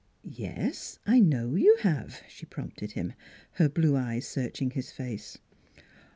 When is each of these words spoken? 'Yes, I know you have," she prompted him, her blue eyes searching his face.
'Yes, 0.23 0.97
I 1.05 1.19
know 1.19 1.53
you 1.53 1.77
have," 1.81 2.23
she 2.27 2.47
prompted 2.47 2.93
him, 2.93 3.13
her 3.61 3.69
blue 3.69 3.95
eyes 3.95 4.27
searching 4.27 4.71
his 4.71 4.91
face. 4.91 5.37